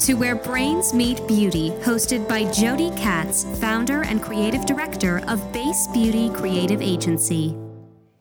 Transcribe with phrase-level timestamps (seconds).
[0.00, 5.86] To Where Brains Meet Beauty, hosted by Jody Katz, founder and creative director of Base
[5.86, 7.56] Beauty Creative Agency.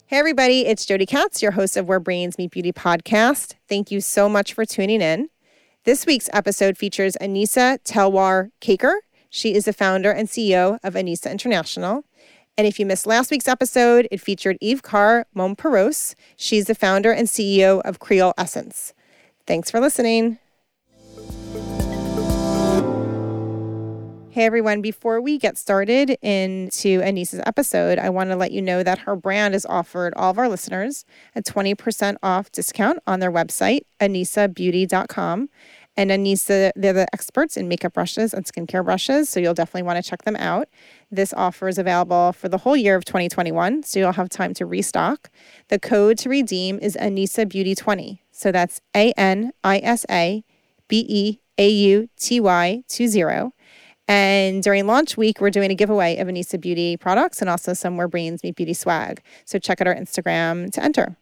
[0.05, 3.55] Hey, everybody, it's Jody Katz, your host of Where Brains Meet Beauty podcast.
[3.67, 5.29] Thank you so much for tuning in.
[5.83, 8.95] This week's episode features Anisa Telwar Kaker.
[9.29, 12.05] She is the founder and CEO of Anisa International.
[12.57, 16.15] And if you missed last week's episode, it featured Eve Carr Momperos.
[16.37, 18.93] She's the founder and CEO of Kreyol Essence.
[19.45, 20.39] Thanks for listening.
[24.35, 28.83] Hey everyone, before we get started into Anisa's episode, I want to let you know
[28.83, 31.05] that her brand has offered all of our listeners
[31.37, 35.47] a 20% off discount on their website, anisabeauty.com.
[35.95, 40.03] And Anisa, they're the experts in makeup brushes and skincare brushes, so you'll definitely want
[40.03, 40.67] to check them out.
[41.09, 44.65] This offer is available for the whole year of 2021, so you'll have time to
[44.65, 45.29] restock.
[45.69, 48.21] The code to redeem is Anisa Beauty 20.
[48.31, 50.43] So that's A N I S A
[50.89, 53.53] B E A U T Y 20.
[54.07, 57.97] And during launch week, we're doing a giveaway of Anisa Beauty products and also some
[57.97, 59.21] Where Brains Meet Beauty swag.
[59.45, 61.17] So check out our Instagram to enter.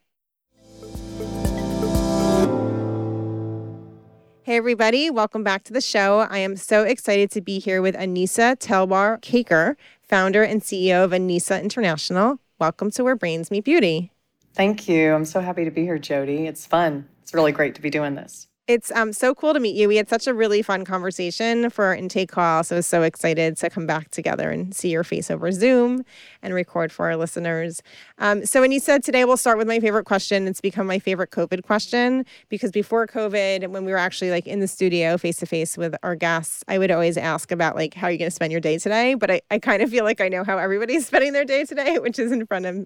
[4.45, 6.27] Hey, everybody, welcome back to the show.
[6.29, 11.11] I am so excited to be here with Anisa Telwar Kaker, founder and CEO of
[11.11, 12.39] Anisa International.
[12.59, 14.11] Welcome to Where Brains Meet Beauty.
[14.53, 15.13] Thank you.
[15.13, 16.45] I'm so happy to be here, Jody.
[16.45, 17.07] It's fun.
[17.21, 18.49] It's really great to be doing this.
[18.65, 19.89] It's um so cool to meet you.
[19.89, 22.63] We had such a really fun conversation for our intake call.
[22.63, 26.05] So I was so excited to come back together and see your face over Zoom
[26.41, 27.83] and record for our listeners.
[28.19, 30.97] Um, so when you said today we'll start with my favorite question, it's become my
[30.97, 35.35] favorite COVID question because before COVID, when we were actually like in the studio face
[35.39, 38.31] to face with our guests, I would always ask about like how are you going
[38.31, 39.15] to spend your day today?
[39.15, 41.99] But I, I kind of feel like I know how everybody's spending their day today,
[41.99, 42.85] which is in front of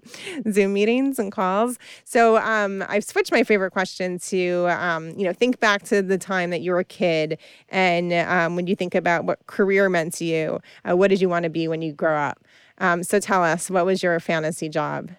[0.50, 1.78] Zoom meetings and calls.
[2.02, 6.00] So um, I've switched my favorite question to um, you know think back back to
[6.00, 7.36] the time that you were a kid
[7.68, 11.28] and um, when you think about what career meant to you, uh, what did you
[11.28, 12.42] want to be when you grow up?
[12.78, 15.10] Um, so tell us, what was your fantasy job?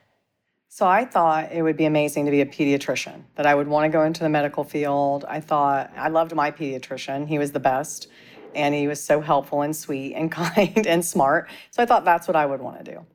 [0.68, 3.86] So I thought it would be amazing to be a pediatrician, that I would want
[3.86, 5.24] to go into the medical field.
[5.28, 7.28] I thought I loved my pediatrician.
[7.28, 8.08] He was the best
[8.56, 11.48] and he was so helpful and sweet and kind and smart.
[11.70, 13.06] So I thought that's what I would want to do.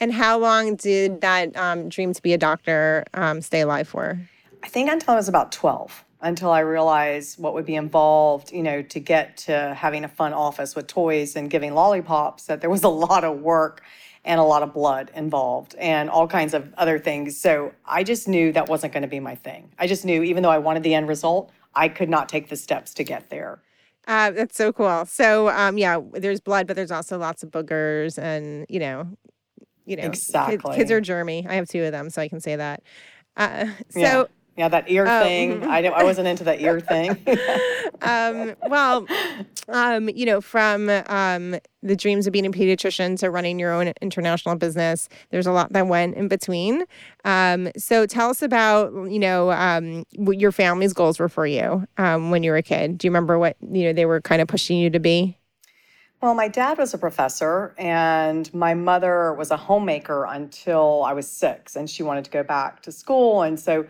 [0.00, 4.18] And how long did that um, dream to be a doctor um, stay alive for?
[4.62, 8.62] I think until I was about 12 until I realized what would be involved, you
[8.62, 12.70] know, to get to having a fun office with toys and giving lollipops, that there
[12.70, 13.82] was a lot of work
[14.24, 17.40] and a lot of blood involved and all kinds of other things.
[17.40, 19.70] So I just knew that wasn't going to be my thing.
[19.78, 22.56] I just knew, even though I wanted the end result, I could not take the
[22.56, 23.60] steps to get there.
[24.06, 25.06] Uh, that's so cool.
[25.06, 29.06] So, um, yeah, there's blood, but there's also lots of boogers, and you know,
[29.84, 30.56] you know, exactly.
[30.56, 31.46] Kids, kids are germy.
[31.46, 32.82] I have two of them, so I can say that.
[33.36, 34.00] Uh, so.
[34.00, 34.24] Yeah
[34.58, 35.64] yeah, that ear oh, thing.
[35.70, 37.10] I, I wasn't into that ear thing.
[38.02, 39.06] um, well,
[39.68, 43.92] um, you know, from um, the dreams of being a pediatrician to running your own
[44.02, 46.84] international business, there's a lot that went in between.
[47.24, 51.86] Um, so tell us about, you know, um, what your family's goals were for you
[51.96, 52.98] um, when you were a kid.
[52.98, 55.38] Do you remember what, you know, they were kind of pushing you to be?
[56.20, 61.30] Well, my dad was a professor, and my mother was a homemaker until I was
[61.30, 63.42] six, and she wanted to go back to school.
[63.42, 63.86] And so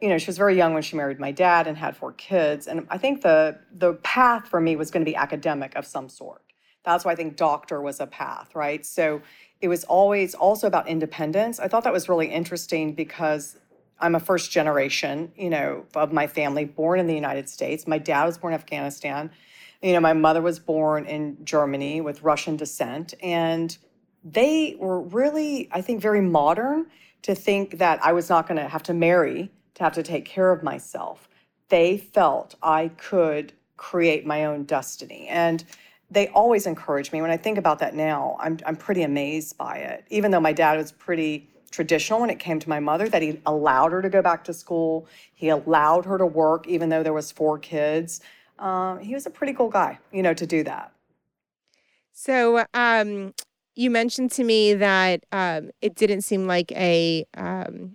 [0.00, 2.66] you know, she was very young when she married my dad and had four kids.
[2.66, 6.08] And I think the the path for me was going to be academic of some
[6.08, 6.42] sort.
[6.84, 8.84] That's why I think doctor was a path, right?
[8.84, 9.22] So
[9.60, 11.58] it was always also about independence.
[11.58, 13.56] I thought that was really interesting because
[13.98, 17.86] I'm a first generation, you know, of my family born in the United States.
[17.86, 19.30] My dad was born in Afghanistan.
[19.80, 23.14] You know, my mother was born in Germany with Russian descent.
[23.22, 23.76] And
[24.22, 26.86] they were really, I think, very modern
[27.22, 30.24] to think that I was not going to have to marry to have to take
[30.24, 31.28] care of myself.
[31.68, 35.26] They felt I could create my own destiny.
[35.28, 35.64] And
[36.10, 37.20] they always encourage me.
[37.22, 40.04] When I think about that now, I'm, I'm pretty amazed by it.
[40.10, 43.40] Even though my dad was pretty traditional when it came to my mother, that he
[43.46, 47.12] allowed her to go back to school, he allowed her to work, even though there
[47.12, 48.20] was four kids.
[48.58, 50.92] Um, he was a pretty cool guy, you know, to do that.
[52.12, 53.34] So, um,
[53.74, 57.94] you mentioned to me that um, it didn't seem like a um,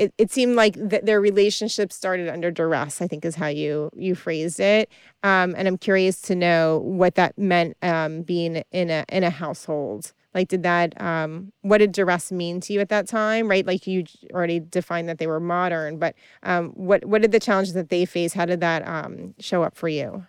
[0.00, 3.90] it, it seemed like th- their relationship started under duress i think is how you
[3.94, 4.90] you phrased it.
[5.22, 9.30] Um, and i'm curious to know what that meant um, being in a in a
[9.30, 10.12] household.
[10.34, 13.66] Like did that um, what did duress mean to you at that time right?
[13.66, 17.74] Like you already defined that they were modern but um, what what did the challenges
[17.74, 20.24] that they face how did that um, show up for you?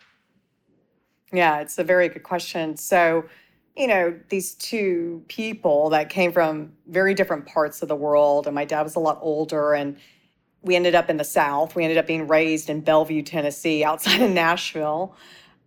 [1.31, 2.75] Yeah it's a very good question.
[2.75, 3.25] So
[3.75, 8.45] you know, these two people that came from very different parts of the world.
[8.47, 9.73] And my dad was a lot older.
[9.73, 9.97] And
[10.61, 11.75] we ended up in the South.
[11.75, 15.15] We ended up being raised in Bellevue, Tennessee, outside of Nashville.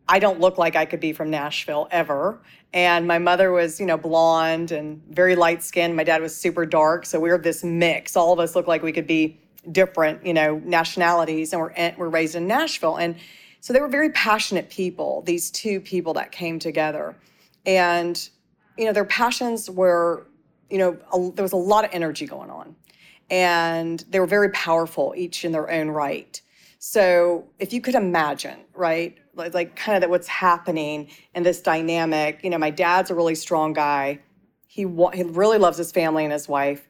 [0.07, 2.41] I don't look like I could be from Nashville ever.
[2.75, 5.97] And my mother was, you know, blonde and very light skinned.
[5.97, 7.07] My dad was super dark.
[7.07, 8.17] So we were this mix.
[8.17, 9.41] All of us looked like we could be
[9.73, 11.53] different, you know, nationalities.
[11.53, 12.97] And we're, we're raised in Nashville.
[12.97, 13.17] And
[13.61, 17.17] so they were very passionate people, these two people that came together.
[17.67, 18.29] And,
[18.77, 20.27] you know, their passions were,
[20.71, 22.77] you know, a, there was a lot of energy going on.
[23.31, 26.41] And they were very powerful, each in their own right.
[26.79, 31.63] So if you could imagine, right, like, like kind of that what's happening in this
[31.63, 34.21] dynamic, you know, my dad's a really strong guy.
[34.67, 36.87] He, wa- he really loves his family and his wife.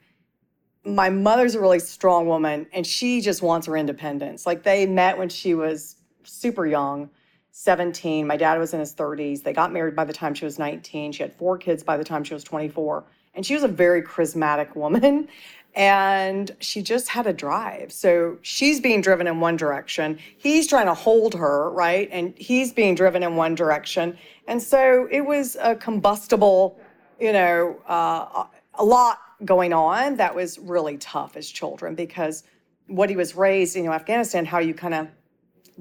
[0.84, 4.46] My mother's a really strong woman and she just wants her independence.
[4.46, 7.10] Like they met when she was super young,
[7.56, 8.26] 17.
[8.26, 9.44] My dad was in his 30s.
[9.44, 11.12] They got married by the time she was 19.
[11.12, 13.04] She had four kids by the time she was 24.
[13.36, 15.28] And she was a very charismatic woman
[15.76, 17.92] and she just had a drive.
[17.92, 20.18] So she's being driven in one direction.
[20.36, 22.08] He's trying to hold her, right?
[22.10, 24.18] And he's being driven in one direction.
[24.48, 26.80] And so it was a combustible,
[27.20, 32.42] you know, uh, a lot going on that was really tough as children because
[32.88, 35.08] what he was raised, you know, Afghanistan, how you kind of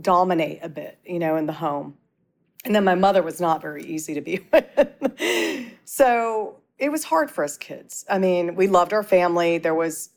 [0.01, 1.97] dominate a bit, you know, in the home.
[2.65, 5.73] And then my mother was not very easy to be with.
[5.85, 8.05] so it was hard for us kids.
[8.09, 9.57] I mean, we loved our family.
[9.57, 10.09] There was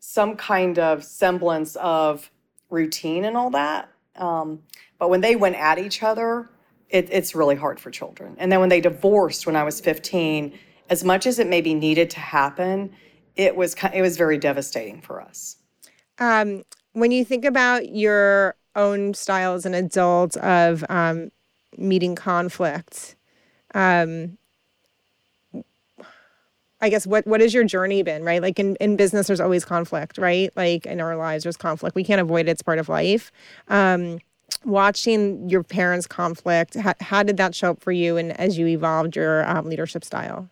[0.00, 2.30] some kind of semblance of
[2.70, 3.88] routine and all that.
[4.16, 4.60] Um,
[4.98, 6.50] but when they went at each other,
[6.88, 8.34] it, it's really hard for children.
[8.38, 10.58] And then when they divorced when I was 15,
[10.90, 12.90] as much as it maybe needed to happen,
[13.36, 15.56] it was it was very devastating for us.
[16.18, 21.30] Um, when you think about your own style as an adult of um,
[21.76, 23.16] meeting conflict,
[23.74, 24.38] um,
[26.80, 28.40] I guess what what has your journey been, right?
[28.40, 30.52] Like in, in business, there's always conflict, right?
[30.56, 31.96] Like in our lives, there's conflict.
[31.96, 32.52] We can't avoid it.
[32.52, 33.32] It's part of life.
[33.66, 34.20] Um,
[34.64, 38.66] watching your parents' conflict, how, how, did that show up for you and as you
[38.66, 40.48] evolved your um, leadership style?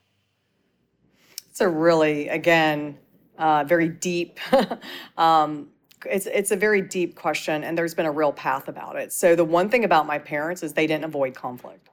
[1.51, 2.99] It's a really, again,
[3.39, 4.39] uh, very deep.
[5.17, 5.69] um,
[6.05, 9.13] it's it's a very deep question, and there's been a real path about it.
[9.13, 11.89] So the one thing about my parents is they didn't avoid conflict.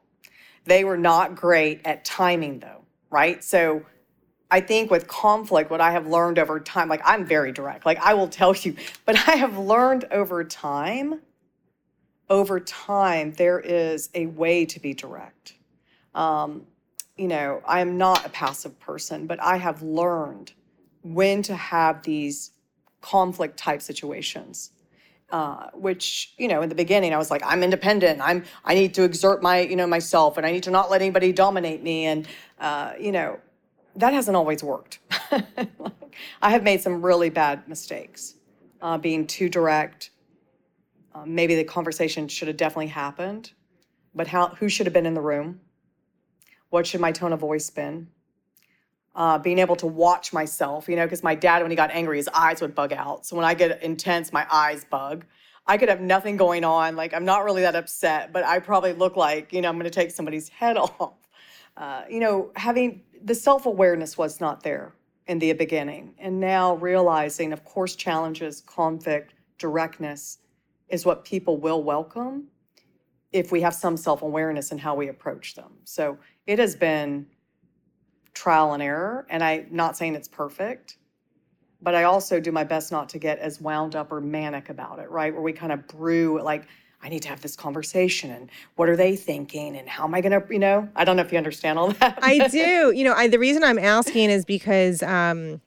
[0.66, 3.44] They were not great at timing, though, right?
[3.44, 3.86] So
[4.50, 8.00] I think with conflict, what I have learned over time, like I'm very direct, like
[8.00, 11.22] I will tell you, but I have learned over time,
[12.30, 15.56] over time, there is a way to be direct.
[16.16, 16.68] Um,
[17.18, 20.54] you know, I am not a passive person, but I have learned
[21.04, 22.52] when to have these
[23.04, 24.72] conflict type situations.
[25.32, 28.94] Uh, which you know in the beginning i was like i'm independent i'm i need
[28.94, 32.06] to exert my you know myself and i need to not let anybody dominate me
[32.06, 32.28] and
[32.60, 33.40] uh, you know
[33.96, 35.00] that hasn't always worked.
[36.42, 38.36] I have made some really bad mistakes,
[38.82, 40.10] uh, being too direct.
[41.14, 43.52] Uh, maybe the conversation should have definitely happened,
[44.16, 44.50] but how?
[44.56, 45.62] Who should have been in the room?
[46.70, 48.08] What should my tone of voice been?
[49.16, 52.18] Uh, being able to watch myself, you know, because my dad, when he got angry,
[52.18, 53.28] his eyes would bug out.
[53.28, 55.24] So when I get intense, my eyes bug.
[55.68, 56.96] I could have nothing going on.
[56.96, 59.86] Like I'm not really that upset, but I probably look like, you know, I'm going
[59.86, 61.14] to take somebody's head off.
[61.78, 64.94] Uh, you know, having the self awareness was not there
[65.28, 66.14] in the beginning.
[66.18, 70.40] And now realizing, of course, challenges, conflict, directness
[70.90, 72.48] is what people will welcome
[73.32, 75.72] if we have some self awareness in how we approach them.
[75.86, 77.26] So it has been
[78.34, 79.26] trial and error.
[79.30, 80.98] And I'm not saying it's perfect,
[81.82, 85.00] but I also do my best not to get as wound up or manic about
[85.00, 85.34] it, right?
[85.34, 86.66] Where we kind of brew like,
[87.02, 90.22] I need to have this conversation and what are they thinking and how am I
[90.22, 92.20] going to, you know, I don't know if you understand all that.
[92.22, 92.94] I do.
[92.96, 95.60] You know, I, the reason I'm asking is because um,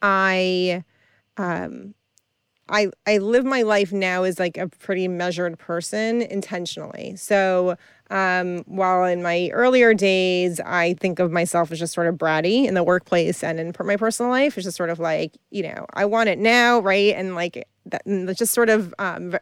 [0.00, 0.84] I,
[1.36, 1.94] um,
[2.70, 7.16] I, I live my life now as like a pretty measured person intentionally.
[7.16, 7.76] So
[8.10, 12.66] um, while in my earlier days, I think of myself as just sort of bratty
[12.66, 15.86] in the workplace and in my personal life, it's just sort of like, you know,
[15.94, 17.14] I want it now, right?
[17.14, 19.36] And like that, and just sort of um,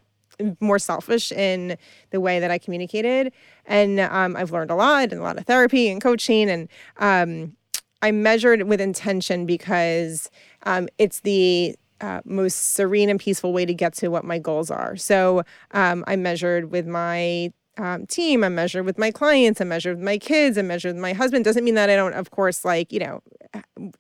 [0.60, 1.76] more selfish in
[2.10, 3.32] the way that I communicated.
[3.66, 6.48] And um, I've learned a lot and a lot of therapy and coaching.
[6.48, 6.68] And
[6.98, 7.56] um,
[8.02, 10.30] I measured with intention because
[10.64, 14.70] um, it's the uh, most serene and peaceful way to get to what my goals
[14.70, 14.96] are.
[14.96, 18.42] So um, I measured with my um, team.
[18.42, 19.60] I measure with my clients.
[19.60, 20.58] I measure with my kids.
[20.58, 21.44] I measure with my husband.
[21.44, 23.22] Doesn't mean that I don't, of course, like, you know,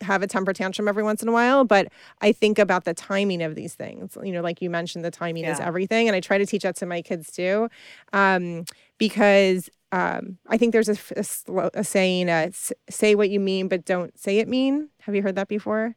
[0.00, 1.88] have a temper tantrum every once in a while, but
[2.20, 4.16] I think about the timing of these things.
[4.22, 5.52] You know, like you mentioned, the timing yeah.
[5.52, 6.08] is everything.
[6.08, 7.68] And I try to teach that to my kids too,
[8.12, 8.64] um,
[8.98, 12.50] because um, I think there's a, a, a saying, uh,
[12.90, 14.90] say what you mean, but don't say it mean.
[15.02, 15.96] Have you heard that before?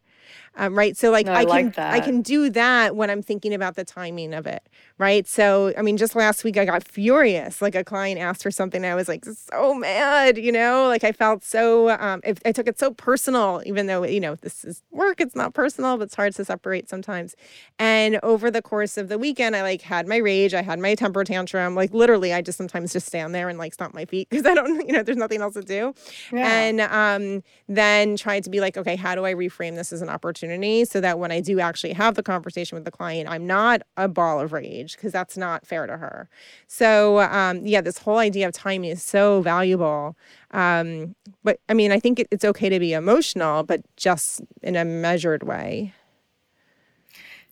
[0.56, 0.98] Um, right?
[0.98, 3.76] So like No, I, I can like I can do that when I'm thinking about
[3.76, 4.68] the timing of it,
[4.98, 5.26] right?
[5.26, 7.62] So I mean, just last week I got furious.
[7.62, 11.04] Like a client asked for something, and I was like so mad, you know, like
[11.04, 11.92] I felt so.
[11.92, 15.22] Um, it, I took it so personal, even though you know this is work.
[15.22, 17.36] It's not personal, but it's hard to separate sometimes.
[17.80, 20.96] And over the course of the weekend, I like had my rage, I had my
[20.96, 21.76] temper tantrum.
[21.76, 24.54] Like literally, I just sometimes just stand there and like stomp my feet because I
[24.54, 25.96] don't, you know, there's nothing else to do.
[26.34, 26.46] Yeah.
[26.46, 30.10] And um, then tried to be like, okay, how do I reframe this as an
[30.10, 30.41] opportunity
[30.86, 34.08] so that when I do actually have the conversation with the client, I'm not a
[34.08, 36.30] ball of rage because that's not fair to her.
[36.68, 40.16] So um, yeah, this whole idea of timing is so valuable.
[40.52, 44.76] Um, but I mean, I think it, it's okay to be emotional, but just in
[44.76, 45.94] a measured way.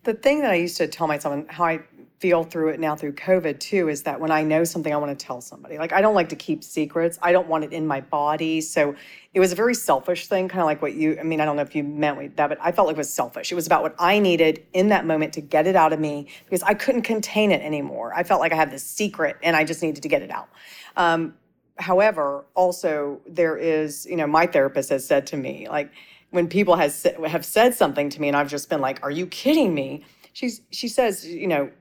[0.03, 1.81] The thing that I used to tell myself and how I
[2.19, 5.17] feel through it now through COVID too is that when I know something, I want
[5.17, 5.77] to tell somebody.
[5.77, 7.17] Like, I don't like to keep secrets.
[7.21, 8.59] I don't want it in my body.
[8.59, 8.95] So
[9.33, 11.55] it was a very selfish thing, kind of like what you, I mean, I don't
[11.55, 13.51] know if you meant that, but I felt like it was selfish.
[13.51, 16.27] It was about what I needed in that moment to get it out of me
[16.43, 18.13] because I couldn't contain it anymore.
[18.13, 20.49] I felt like I had this secret and I just needed to get it out.
[20.97, 21.35] Um,
[21.77, 25.89] however, also there is, you know, my therapist has said to me, like,
[26.31, 29.25] when people has have said something to me and I've just been like, "Are you
[29.25, 31.71] kidding me?" She's she says, you know,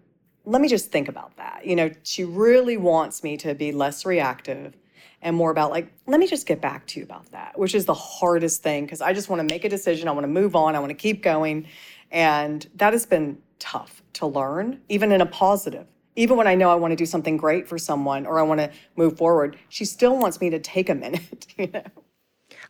[0.49, 1.67] let me just think about that.
[1.67, 4.75] You know, she really wants me to be less reactive
[5.21, 7.85] and more about like, let me just get back to you about that, which is
[7.85, 10.09] the hardest thing because I just want to make a decision.
[10.09, 10.75] I want to move on.
[10.75, 11.67] I want to keep going.
[12.11, 15.87] And that has been tough to learn, even in a positive.
[16.17, 18.61] Even when I know I want to do something great for someone or I want
[18.61, 21.85] to move forward, she still wants me to take a minute, you know.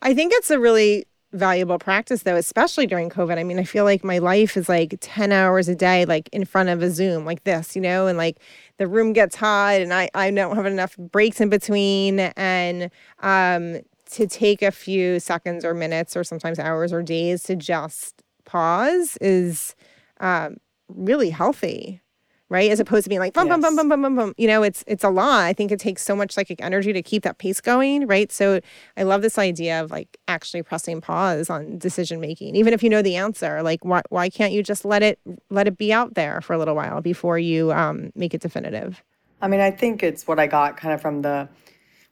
[0.03, 3.39] I think it's a really valuable practice though, especially during COVID.
[3.39, 6.45] I mean, I feel like my life is like 10 hours a day, like in
[6.45, 8.39] front of a Zoom like this, you know, and like
[8.79, 12.21] the room gets hot and I, I don't have enough breaks in between.
[12.21, 13.81] And um,
[14.13, 19.19] to take a few seconds or minutes or sometimes hours or days to just pause
[19.21, 19.75] is
[20.21, 20.57] um,
[20.89, 22.01] really healthy.
[22.51, 23.77] Right, as opposed to being like bum bum bum Yes.
[23.77, 24.35] bum bum bum bum.
[24.39, 25.41] You know, it's it's a lot.
[25.43, 28.07] I think it takes so much psychic energy to keep that pace going.
[28.07, 28.61] Right, so
[28.97, 32.89] I love this idea of like actually pressing pause on decision making, even if you
[32.89, 33.63] know the answer.
[33.63, 35.19] Like, why why can't you just let it
[35.51, 39.03] let it be out there for a little while before you um, make it definitive?
[39.43, 41.49] I mean, I think it's what I got kind of from the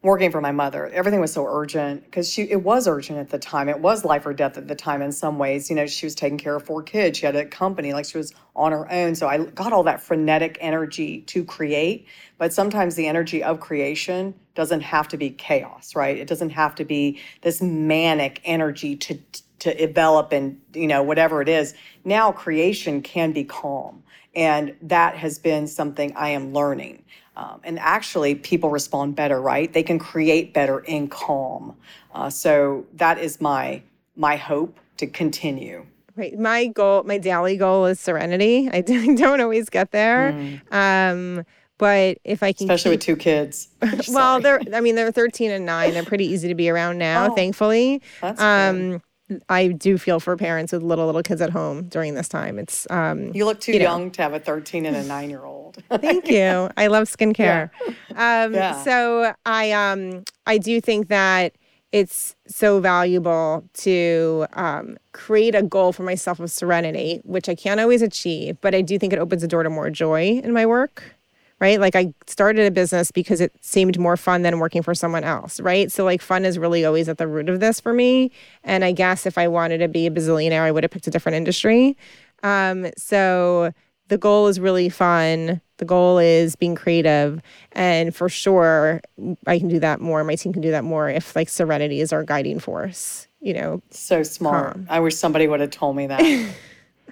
[0.07, 0.87] working for my mother.
[0.91, 3.69] Everything was so urgent because she it was urgent at the time.
[3.69, 5.69] It was life or death at the time in some ways.
[5.69, 7.19] You know, she was taking care of four kids.
[7.19, 9.17] She had a company, like she was on her own.
[9.17, 12.07] So I got all that frenetic energy to create.
[12.39, 16.17] But sometimes the energy of creation doesn't have to be chaos, right?
[16.17, 19.19] It doesn't have to be this manic energy to
[19.59, 21.75] to develop and you know whatever it is.
[22.05, 24.05] Now creation can be calm.
[24.37, 27.03] And that has been something I am learning.
[27.37, 29.71] Um, and actually, people respond better, right?
[29.73, 31.77] They can create better in calm.
[32.15, 33.83] Uh, so that is my
[34.17, 35.85] my hope to continue.
[36.17, 36.39] Right.
[36.39, 38.71] My goal, my daily goal is serenity.
[38.73, 40.61] I don't always get there.
[40.71, 41.45] Um,
[41.79, 42.71] but if I can Mm.
[42.71, 43.69] Especially with two kids.
[44.09, 45.93] well, they're I mean they're 13 and 9.
[45.93, 48.01] They're pretty easy to be around now, Oh, thankfully.
[48.23, 48.45] that's good.
[48.47, 49.03] um
[49.49, 52.59] I do feel for parents with little little kids at home during this time.
[52.59, 53.85] It's um you look too you know.
[53.85, 55.83] young to have a 13 and a nine year old.
[56.01, 56.71] Thank you.
[56.77, 57.71] I love skincare.
[58.19, 58.83] Um, Yeah.
[58.83, 61.55] So I um I do think that
[61.93, 67.81] it's so valuable to um, create a goal for myself of serenity, which I can't
[67.81, 70.67] always achieve, but I do think it opens the door to more joy in my
[70.67, 71.16] work.
[71.59, 71.81] Right.
[71.81, 75.59] Like I started a business because it seemed more fun than working for someone else.
[75.59, 75.91] Right.
[75.91, 78.31] So, like, fun is really always at the root of this for me.
[78.63, 81.11] And I guess if I wanted to be a bazillionaire, I would have picked a
[81.11, 81.97] different industry.
[82.43, 83.73] Um, so,
[84.09, 85.61] the goal is really fun.
[85.79, 87.41] The goal is being creative.
[87.73, 89.01] And for sure,
[89.47, 90.23] I can do that more.
[90.25, 93.83] My team can do that more if like serenity is our guiding force, you know.
[93.91, 94.75] so smart.
[94.75, 94.87] Calm.
[94.89, 96.21] I wish somebody would have told me that.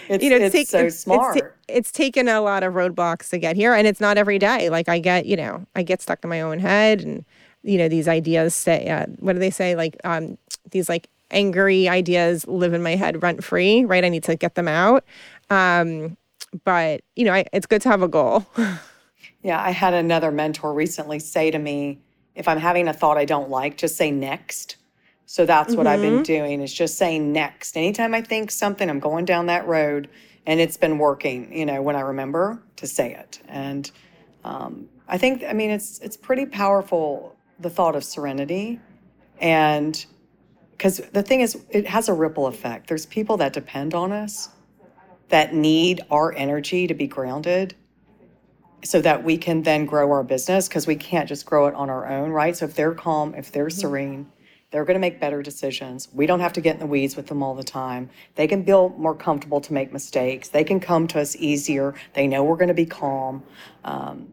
[0.09, 1.57] it's, You know, it's take- so it's- it's smart.
[1.69, 4.69] It's, taken a lot of roadblocks to get here, and it's not every day.
[4.71, 7.25] Like I get, you know, I get stuck in my own head, and
[7.63, 9.75] you know, these ideas say, uh, what do they say?
[9.77, 10.37] Like um,
[10.71, 14.05] these like angry ideas live in my head rent free, right?
[14.05, 15.05] I need to get them out.
[15.49, 16.17] Um,
[16.65, 18.45] but you know, I, it's good to have a goal.
[19.45, 21.99] Yeah, I had another mentor recently say to me,
[22.37, 24.77] if I'm having a thought I don't like, just say next.
[25.33, 27.75] So that's what I've been doing is just saying next.
[27.75, 30.11] Anytime I think something, I'm going down that road
[30.45, 33.41] and it's been working, you know, when I remember to say it.
[33.49, 33.91] And
[34.45, 38.79] um, I think, I mean, it's it's pretty powerful, the thought of serenity.
[39.41, 40.05] And
[40.73, 42.89] because the thing is, it has a ripple effect.
[42.89, 44.51] There's people that depend on us
[45.31, 47.75] that need our energy to be grounded
[48.85, 51.89] so that we can then grow our business because we can't just grow it on
[51.89, 52.55] our own, right?
[52.55, 54.31] So if they're calm, if they're serene,
[54.73, 56.09] They're going to make better decisions.
[56.13, 58.09] We don't have to get in the weeds with them all the time.
[58.35, 60.49] They can feel more comfortable to make mistakes.
[60.49, 61.95] They can come to us easier.
[62.15, 63.43] They know we're going to be calm.
[63.85, 64.33] Um,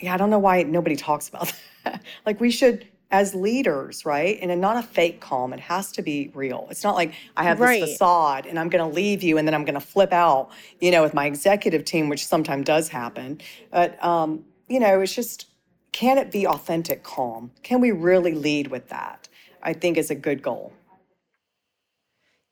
[0.00, 1.52] yeah, I don't know why nobody talks about
[1.84, 2.02] that.
[2.26, 4.40] like we should as leaders, right?
[4.42, 5.52] And not a fake calm.
[5.52, 6.66] It has to be real.
[6.68, 7.80] It's not like I have Right.
[7.80, 10.50] this facade and I'm going to leave you and then I'm going to flip out,
[10.80, 13.40] you know, with my executive team, which sometimes does happen.
[13.70, 15.46] But, um, you know, it's just,
[15.92, 17.52] can it be authentic calm?
[17.62, 19.28] Can we really lead with that?
[19.64, 20.72] I think is a good goal.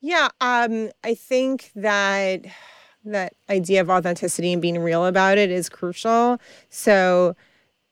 [0.01, 2.41] Yeah, um, I think that
[3.05, 6.39] that idea of authenticity and being real about it is crucial.
[6.69, 7.35] So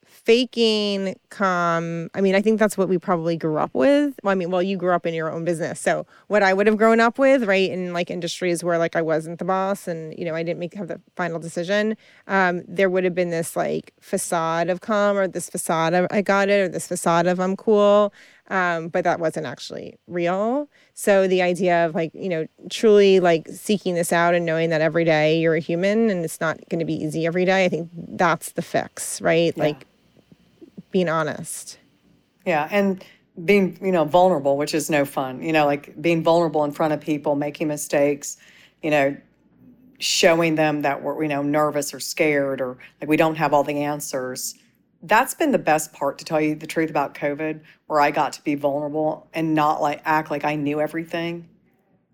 [0.06, 4.14] faking calm, I mean, I think that's what we probably grew up with.
[4.24, 5.80] Well, I mean, well, you grew up in your own business.
[5.80, 9.02] So what I would have grown up with, right, in like industries where like I
[9.02, 11.98] wasn't the boss and, you know, I didn't make have the final decision,
[12.28, 16.22] um, there would have been this like facade of calm or this facade of I
[16.22, 18.14] got it or this facade of I'm cool.
[18.52, 20.68] Um, but that wasn't actually real.
[20.94, 24.82] So the idea of like, you know, truly like seeking this out and knowing that
[24.82, 27.70] every day you're a human and it's not going to be easy every day, I
[27.70, 29.54] think that's the fix, right?
[29.56, 29.64] Yeah.
[29.64, 29.88] Like
[30.92, 31.80] being honest.
[32.46, 33.02] Yeah, and
[33.46, 35.42] being, you know, vulnerable, which is no fun.
[35.42, 38.36] You know, like being vulnerable in front of people, making mistakes,
[38.84, 39.16] you know,
[40.00, 43.64] showing them that we're, you know, nervous or scared or like we don't have all
[43.64, 44.56] the answers.
[45.04, 48.34] That's been the best part to tell you the truth about COVID, where I got
[48.34, 51.48] to be vulnerable and not like act like I knew everything.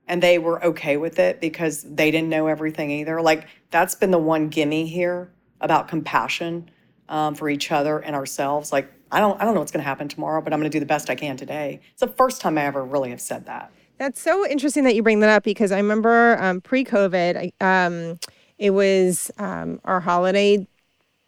[0.07, 3.21] And they were okay with it because they didn't know everything either.
[3.21, 5.29] Like that's been the one gimme here
[5.59, 6.69] about compassion
[7.09, 8.71] um, for each other and ourselves.
[8.71, 10.75] Like I don't, I don't know what's going to happen tomorrow, but I'm going to
[10.75, 11.81] do the best I can today.
[11.91, 13.71] It's the first time I ever really have said that.
[13.97, 18.19] That's so interesting that you bring that up because I remember um, pre-COVID, um,
[18.57, 20.67] it was um, our holiday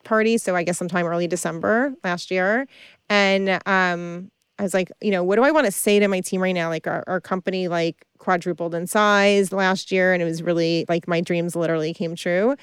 [0.04, 2.68] party, so I guess sometime early December last year,
[3.10, 6.20] and um, I was like, you know, what do I want to say to my
[6.20, 6.68] team right now?
[6.68, 11.08] Like our, our company like quadrupled in size last year, and it was really like
[11.08, 12.56] my dreams literally came true.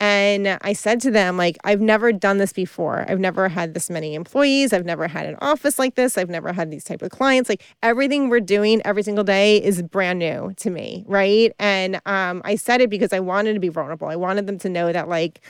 [0.00, 3.06] And I said to them, like, I've never done this before.
[3.08, 4.72] I've never had this many employees.
[4.72, 6.18] I've never had an office like this.
[6.18, 7.48] I've never had these type of clients.
[7.48, 11.52] Like everything we're doing every single day is brand new to me, right?
[11.60, 14.08] And um, I said it because I wanted to be vulnerable.
[14.08, 15.40] I wanted them to know that, like,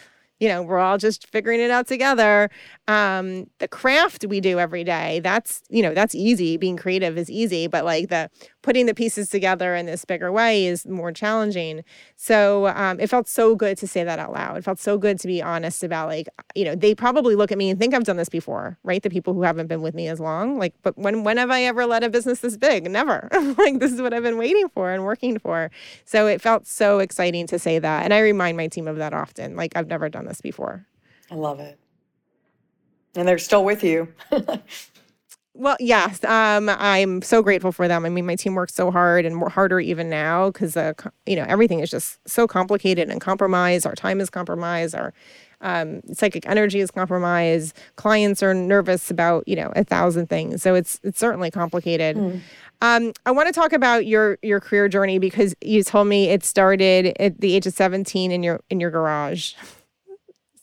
[0.44, 2.50] you know, we're all just figuring it out together.
[2.86, 6.58] Um, the craft we do every day, that's, you know, that's easy.
[6.58, 8.28] Being creative is easy, but like the
[8.64, 11.84] putting the pieces together in this bigger way is more challenging.
[12.16, 14.56] So um, it felt so good to say that out loud.
[14.56, 17.58] It felt so good to be honest about like, you know, they probably look at
[17.58, 19.02] me and think I've done this before, right?
[19.02, 20.58] The people who haven't been with me as long.
[20.58, 22.90] Like, but when when have I ever led a business this big?
[22.90, 23.28] Never.
[23.58, 25.70] like this is what I've been waiting for and working for.
[26.06, 28.04] So it felt so exciting to say that.
[28.04, 29.56] And I remind my team of that often.
[29.56, 30.86] Like I've never done this before.
[31.30, 31.78] I love it.
[33.14, 34.08] And they're still with you.
[35.56, 38.04] Well, yes, um, I'm so grateful for them.
[38.04, 40.94] I mean, my team works so hard and harder even now because uh,
[41.26, 43.86] you know everything is just so complicated and compromised.
[43.86, 44.96] Our time is compromised.
[44.96, 45.14] Our
[45.60, 47.76] um, psychic energy is compromised.
[47.94, 50.60] Clients are nervous about you know a thousand things.
[50.60, 52.16] So it's it's certainly complicated.
[52.82, 56.44] Um, I want to talk about your your career journey because you told me it
[56.44, 59.54] started at the age of 17 in your in your garage.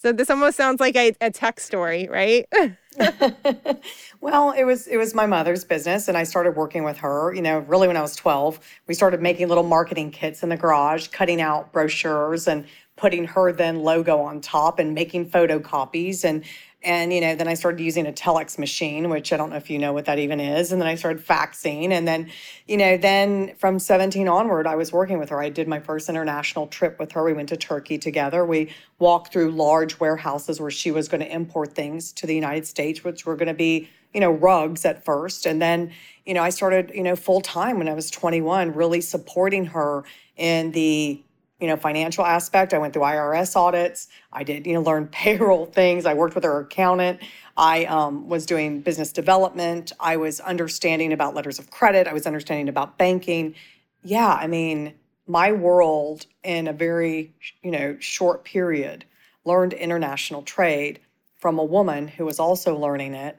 [0.02, 2.48] So this almost sounds like a, a tech story, right?
[4.22, 7.34] well, it was it was my mother's business, and I started working with her.
[7.34, 10.58] You know, really when I was twelve, we started making little marketing kits in the
[10.58, 16.46] garage, cutting out brochures and putting her then logo on top, and making photocopies and.
[16.84, 19.70] And you know, then I started using a telex machine, which I don't know if
[19.70, 20.72] you know what that even is.
[20.72, 22.32] And then I started faxing, and then,
[22.68, 25.40] you know, then from 17 onward, I was working with her.
[25.40, 27.24] I did my first international trip with her.
[27.24, 28.44] We went to Turkey together.
[28.44, 32.66] We walked through large warehouses where she was going to import things to the United
[32.66, 35.46] States, which were going to be, you know, rugs at first.
[35.46, 35.92] And then,
[36.26, 40.04] you know, I started, you know, full time when I was 21, really supporting her
[40.38, 41.22] in the
[41.62, 42.74] you know financial aspect.
[42.74, 44.08] I went through irs audits.
[44.34, 46.06] I did you know learn payroll things.
[46.06, 47.22] I worked with her accountant.
[47.56, 49.92] I um, was doing business development.
[50.00, 52.08] I was understanding about letters of credit.
[52.08, 53.56] I was understanding about banking.
[54.04, 54.96] Yeah i mean
[55.28, 59.06] my world in a very you know short period
[59.46, 61.00] learned international trade
[61.38, 63.38] from a woman who was also learning it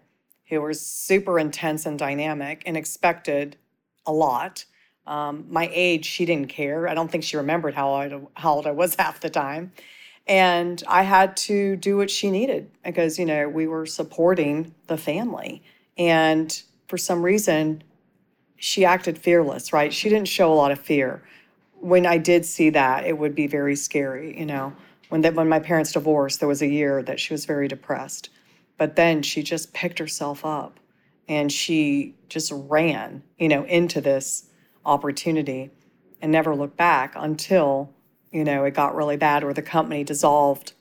[0.53, 3.57] who was super intense and dynamic and expected
[4.05, 4.65] a lot
[5.07, 6.89] um, my age, she didn't care.
[6.89, 9.73] I don't think she remembered how old, how old I was half the time.
[10.27, 14.97] And I had to do what she needed because, you know, we were supporting the
[14.97, 15.63] family.
[15.99, 17.83] And for some reason,
[18.57, 19.93] she acted fearless, right?
[19.93, 21.23] She didn't show a lot of fear.
[21.81, 24.73] When I did see that, it would be very scary, you know.
[25.09, 28.31] When that when my parents divorced, there was a year that she was very depressed.
[28.79, 30.81] But then she just picked herself up
[31.29, 34.51] And she just ran, you know, into this
[34.85, 35.71] opportunity
[36.21, 37.93] and never looked back until,
[38.33, 40.75] you know, it got really bad or the company dissolved.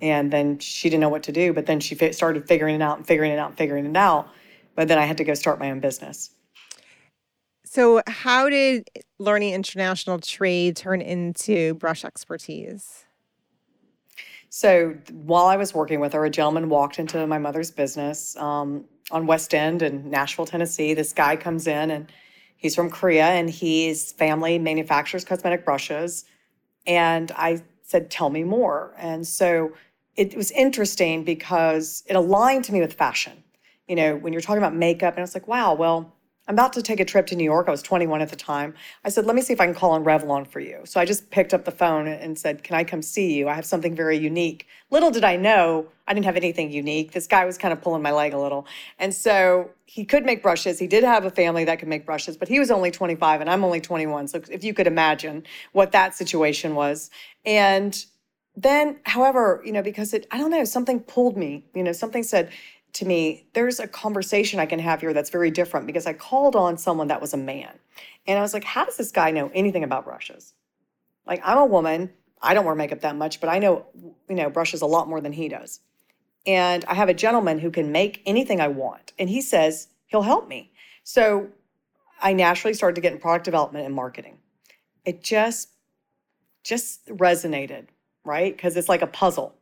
[0.00, 1.52] And then she didn't know what to do.
[1.52, 3.96] But then she fi- started figuring it out and figuring it out and figuring it
[3.96, 4.28] out.
[4.76, 6.30] But then I had to go start my own business.
[7.64, 13.04] So, how did learning international trade turn into brush expertise?
[14.50, 18.84] So while I was working with her, a gentleman walked into my mother's business um,
[19.10, 20.94] on West End in Nashville, Tennessee.
[20.94, 22.10] This guy comes in and
[22.56, 26.24] he's from Korea and his family manufactures cosmetic brushes.
[26.86, 28.94] And I said, Tell me more.
[28.98, 29.72] And so
[30.18, 33.44] it was interesting because it aligned to me with fashion.
[33.86, 36.14] You know, when you're talking about makeup, and I was like, wow, well,
[36.48, 37.68] I'm about to take a trip to New York.
[37.68, 38.72] I was 21 at the time.
[39.04, 40.80] I said, let me see if I can call on Revlon for you.
[40.84, 43.48] So I just picked up the phone and said, can I come see you?
[43.48, 44.66] I have something very unique.
[44.90, 47.12] Little did I know, I didn't have anything unique.
[47.12, 48.66] This guy was kind of pulling my leg a little.
[48.98, 50.78] And so he could make brushes.
[50.78, 53.50] He did have a family that could make brushes, but he was only 25 and
[53.50, 54.28] I'm only 21.
[54.28, 57.10] So if you could imagine what that situation was.
[57.44, 58.02] And
[58.56, 62.22] then, however, you know, because it, I don't know, something pulled me, you know, something
[62.22, 62.50] said,
[62.94, 66.56] to me, there's a conversation I can have here that's very different because I called
[66.56, 67.78] on someone that was a man.
[68.26, 70.54] And I was like, how does this guy know anything about brushes?
[71.26, 72.10] Like, I'm a woman.
[72.40, 73.86] I don't wear makeup that much, but I know,
[74.28, 75.80] you know, brushes a lot more than he does.
[76.46, 79.12] And I have a gentleman who can make anything I want.
[79.18, 80.72] And he says he'll help me.
[81.02, 81.48] So
[82.20, 84.38] I naturally started to get in product development and marketing.
[85.04, 85.70] It just,
[86.62, 87.86] just resonated,
[88.24, 88.56] right?
[88.56, 89.57] Because it's like a puzzle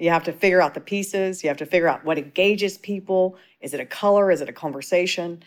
[0.00, 1.44] you have to figure out the pieces.
[1.44, 3.36] You have to figure out what engages people.
[3.60, 4.30] Is it a color?
[4.30, 5.42] Is it a conversation?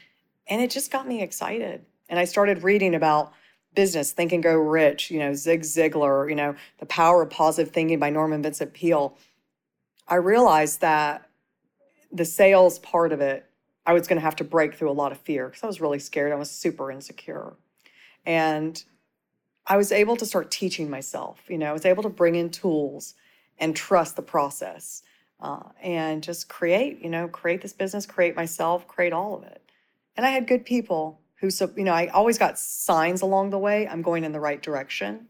[0.48, 1.84] And it just got me excited.
[2.08, 3.34] And I started reading about
[3.74, 7.74] business, Think and Grow Rich, you know, Zig Ziglar, you know, The Power of Positive
[7.74, 9.18] Thinking by Norman Vincent Peale.
[10.08, 11.28] I realized that
[12.12, 13.50] the sales part of it,
[13.88, 15.82] I was going to have to break through a lot of fear because I was
[15.82, 16.32] really scared.
[16.32, 17.54] I was super insecure.
[18.24, 18.84] And
[19.66, 22.52] I was able to start teaching myself, you know, I was able to bring in
[22.52, 23.16] tools
[23.60, 25.04] and trust the process
[25.39, 29.62] uh, and just create, you know, create this business, create myself, create all of it.
[30.16, 33.60] And I had good people who, so, you know, I always got signs along the
[33.60, 33.88] way.
[33.88, 35.28] I'm going in the right direction,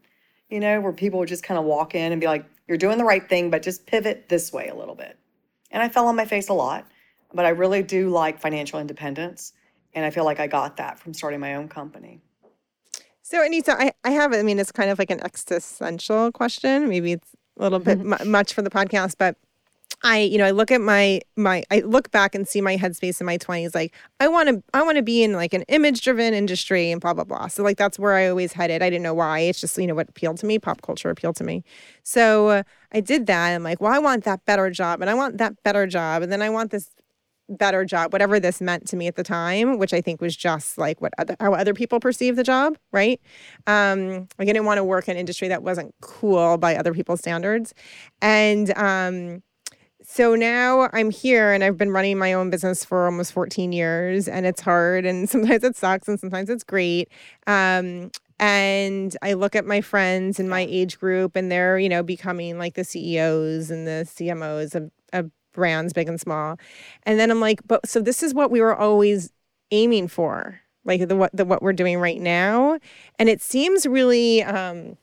[0.50, 2.98] you know, where people would just kind of walk in and be like, you're doing
[2.98, 5.18] the right thing, but just pivot this way a little bit.
[5.72, 6.88] And I fell on my face a lot,
[7.34, 9.54] but I really do like financial independence.
[9.96, 12.22] And I feel like I got that from starting my own company.
[13.24, 16.90] So, Anisa, I, I have, I mean, it's kind of like an existential question.
[16.90, 19.38] Maybe it's a little bit m- much for the podcast, but
[20.06, 23.22] I, you know, I look at my my I look back and see my headspace
[23.22, 26.02] in my 20s like I want to I want to be in like an image
[26.02, 27.48] driven industry and blah blah blah.
[27.48, 28.82] So like that's where I always headed.
[28.82, 29.40] I didn't know why.
[29.40, 31.64] It's just, you know, what appealed to me, pop culture appealed to me.
[32.04, 33.54] So uh, I did that.
[33.54, 36.32] I'm like, well, I want that better job and I want that better job and
[36.32, 36.90] then I want this
[37.58, 40.78] better job, whatever this meant to me at the time, which I think was just
[40.78, 43.20] like what other, how other people perceive the job, right?
[43.68, 46.94] Um, like I didn't want to work in an industry that wasn't cool by other
[46.94, 47.74] people's standards,
[48.22, 49.44] and um,
[50.04, 54.28] so now I'm here and I've been running my own business for almost 14 years,
[54.28, 57.10] and it's hard, and sometimes it sucks, and sometimes it's great.
[57.48, 62.04] Um, and I look at my friends in my age group, and they're you know
[62.04, 66.60] becoming like the CEOs and the CMOs of, of brands, big and small.
[67.04, 69.32] And then I'm like, but so this is what we were always
[69.72, 72.80] aiming for, like the what the what we're doing right now.
[73.18, 74.98] And it seems really um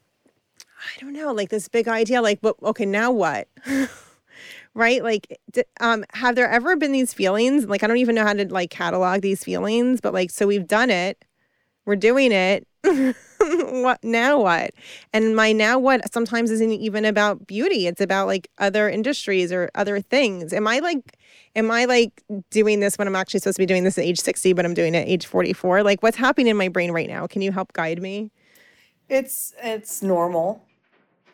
[0.80, 3.48] I don't know, like this big idea, like, but okay, now what?
[4.74, 5.02] right?
[5.02, 5.38] Like,
[5.80, 7.66] um, have there ever been these feelings?
[7.66, 10.66] Like, I don't even know how to like catalog these feelings, but like, so we've
[10.66, 11.24] done it,
[11.84, 12.66] we're doing it.
[13.82, 14.72] what now what?
[15.12, 17.86] And my now what sometimes isn't even about beauty.
[17.86, 20.52] It's about like other industries or other things.
[20.52, 21.16] Am i like
[21.56, 24.20] am i like doing this when i'm actually supposed to be doing this at age
[24.20, 27.08] 60 but i'm doing it at age 44 like what's happening in my brain right
[27.08, 27.26] now?
[27.26, 28.30] Can you help guide me?
[29.08, 30.64] It's it's normal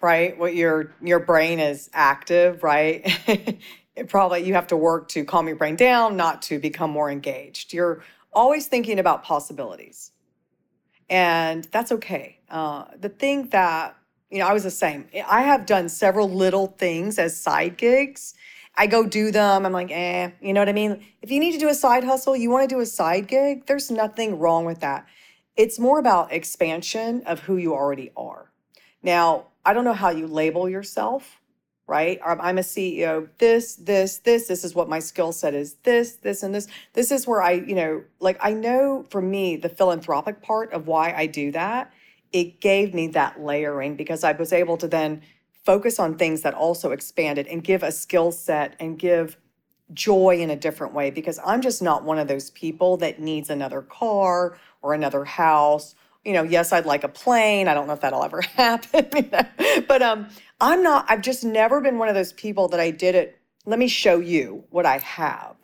[0.01, 0.39] right?
[0.39, 3.05] What your your brain is active right?
[3.97, 7.11] It probably you have to work to calm your brain down not to become more
[7.11, 7.73] engaged.
[7.73, 10.13] You're always thinking about possibilities
[11.09, 12.39] and that's okay.
[12.51, 13.97] Uh, the thing that
[14.31, 15.07] you know, I was the same.
[15.29, 18.35] I have done several little things as side gigs.
[18.77, 19.65] I go do them.
[19.65, 21.05] I'm like, eh, you know what I mean?
[21.23, 23.67] If you need to do a side hustle, you want to do a side gig,
[23.67, 25.07] there's nothing wrong with that.
[25.57, 28.51] It's more about expansion of who you already are.
[29.03, 31.41] Now, I don't know how you label yourself
[31.87, 32.19] right?
[32.25, 33.29] I'm a CEO.
[33.39, 35.75] This, this, this, this is what my skill set is.
[35.85, 36.67] This, this, and this.
[36.95, 40.89] This is where I, you know, like I know for me, the philanthropic part of
[40.89, 41.93] why I do that,
[42.33, 45.23] it gave me that layering because I was able to then
[45.65, 49.37] focus on things that also expanded and give a skill set and give
[49.93, 53.51] joy in a different way because I'm just not one of those people that needs
[53.51, 55.95] another car or another house.
[56.25, 57.69] You know, yes, I'd like a plane.
[57.69, 59.83] I don't know if that'll ever happen, you know?
[59.87, 60.29] but um,
[60.61, 61.07] I'm not.
[61.09, 63.39] I've just never been one of those people that I did it.
[63.65, 65.57] Let me show you what I have.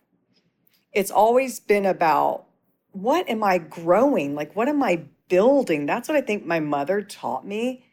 [0.92, 2.44] It's always been about
[2.90, 4.34] what am I growing?
[4.34, 5.86] Like, what am I building?
[5.86, 7.84] That's what I think my mother taught me.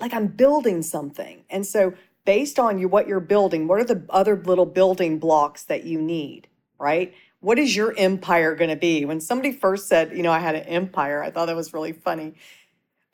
[0.00, 1.44] Like, I'm building something.
[1.48, 5.64] And so based on you what you're building what are the other little building blocks
[5.64, 10.16] that you need right what is your empire going to be when somebody first said
[10.16, 12.34] you know i had an empire i thought that was really funny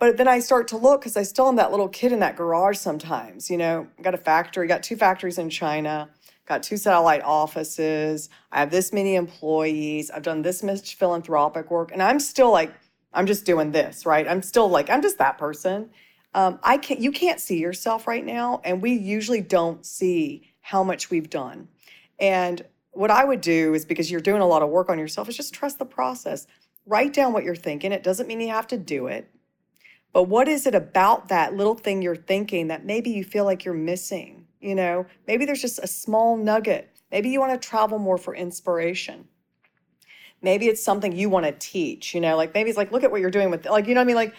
[0.01, 2.37] but then i start to look because i still am that little kid in that
[2.37, 6.09] garage sometimes you know got a factory got two factories in china
[6.47, 11.93] got two satellite offices i have this many employees i've done this much philanthropic work
[11.93, 12.73] and i'm still like
[13.13, 15.89] i'm just doing this right i'm still like i'm just that person
[16.35, 20.85] um, I can't, you can't see yourself right now, and we usually don't see how
[20.85, 21.69] much we've done.
[22.19, 25.29] And what I would do is because you're doing a lot of work on yourself,
[25.29, 26.47] is just trust the process.
[26.87, 27.93] Write down what you're thinking.
[27.93, 29.29] It doesn't mean you have to do it.
[30.13, 33.65] But what is it about that little thing you're thinking that maybe you feel like
[33.65, 34.47] you're missing?
[34.61, 36.91] You know, maybe there's just a small nugget.
[37.11, 39.29] Maybe you want to travel more for inspiration.
[40.43, 43.11] Maybe it's something you want to teach, you know, like maybe it's like, look at
[43.11, 44.17] what you're doing with, like, you know what I mean?
[44.17, 44.35] Like,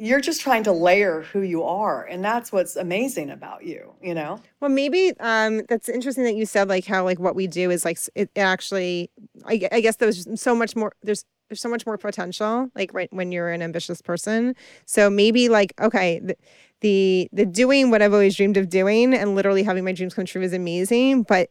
[0.00, 4.14] you're just trying to layer who you are and that's what's amazing about you you
[4.14, 7.70] know well maybe um that's interesting that you said like how like what we do
[7.70, 9.10] is like it actually
[9.44, 13.12] i, I guess there's so much more there's there's so much more potential like right
[13.12, 14.54] when you're an ambitious person.
[14.86, 16.36] So maybe like okay the,
[16.80, 20.24] the the doing what i've always dreamed of doing and literally having my dreams come
[20.24, 21.50] true is amazing but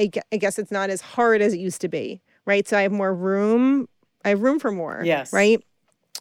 [0.00, 2.66] I, I guess it's not as hard as it used to be right?
[2.66, 3.88] So i have more room
[4.24, 5.32] i have room for more yes.
[5.32, 5.62] right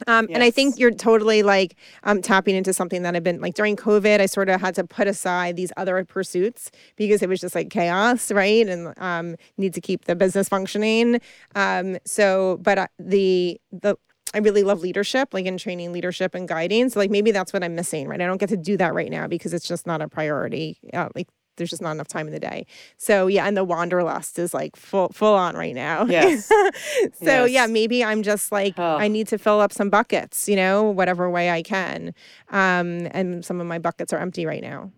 [0.07, 0.35] um, yes.
[0.35, 3.75] And I think you're totally like um, tapping into something that I've been like during
[3.75, 4.19] COVID.
[4.19, 7.69] I sort of had to put aside these other pursuits because it was just like
[7.69, 8.67] chaos, right?
[8.67, 11.21] And um, need to keep the business functioning.
[11.55, 13.95] Um, so, but uh, the the
[14.33, 16.89] I really love leadership, like in training leadership and guiding.
[16.89, 18.19] So, like maybe that's what I'm missing, right?
[18.19, 20.79] I don't get to do that right now because it's just not a priority.
[20.91, 22.65] Uh, like there's just not enough time in the day.
[22.97, 26.05] So yeah, and the wanderlust is like full full on right now.
[26.13, 26.45] Yes.
[26.45, 27.49] so yes.
[27.49, 28.97] yeah, maybe I'm just like oh.
[28.97, 32.13] I need to fill up some buckets, you know, whatever way I can.
[32.49, 34.91] Um, and some of my buckets are empty right now.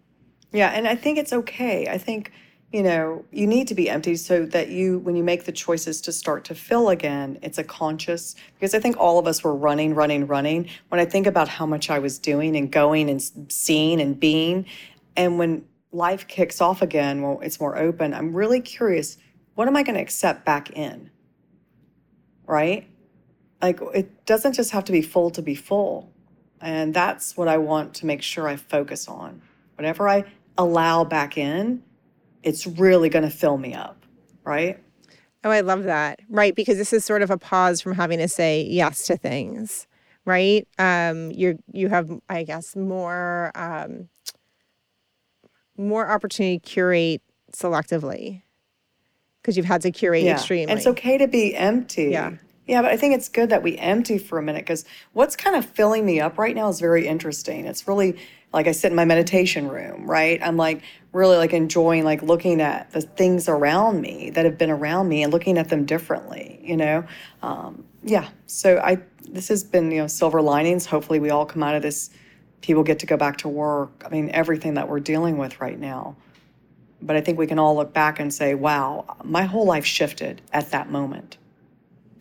[0.51, 1.87] Yeah, and I think it's okay.
[1.87, 2.31] I think
[2.75, 6.01] you know you need to be empty so that you when you make the choices
[6.01, 9.55] to start to fill again it's a conscious because i think all of us were
[9.55, 13.31] running running running when i think about how much i was doing and going and
[13.49, 14.65] seeing and being
[15.15, 15.63] and when
[15.95, 19.17] life kicks off again, well, it's more open, I'm really curious
[19.55, 21.09] what am I going to accept back in?
[22.45, 22.87] Right?
[23.61, 26.11] Like, it doesn't just have to be full to be full.
[26.61, 29.41] And that's what I want to make sure I focus on.
[29.77, 30.25] Whatever I
[30.57, 31.83] allow back in,
[32.43, 34.05] it's really going to fill me up.
[34.43, 34.79] Right?
[35.43, 36.19] Oh, I love that.
[36.29, 36.53] Right.
[36.55, 39.87] Because this is sort of a pause from having to say yes to things.
[40.25, 40.67] Right.
[40.77, 44.09] Um, you you have, I guess, more um,
[45.77, 48.41] more opportunity to curate selectively
[49.41, 50.33] because you've had to curate yeah.
[50.33, 50.71] extremely.
[50.71, 52.05] And it's okay to be empty.
[52.05, 52.33] Yeah.
[52.67, 55.55] Yeah, but I think it's good that we empty for a minute because what's kind
[55.55, 57.65] of filling me up right now is very interesting.
[57.67, 58.17] It's really
[58.53, 60.41] like I sit in my meditation room, right?
[60.41, 60.81] I'm like
[61.13, 65.21] really like enjoying like looking at the things around me that have been around me
[65.21, 67.03] and looking at them differently, you know?
[67.43, 68.29] Um, yeah.
[68.47, 70.87] So I this has been, you know, silver linings.
[70.87, 72.09] Hopefully we all come out of this
[72.65, 74.03] people get to go back to work.
[74.03, 76.15] I mean, everything that we're dealing with right now.
[76.99, 80.41] But I think we can all look back and say, wow, my whole life shifted
[80.51, 81.37] at that moment,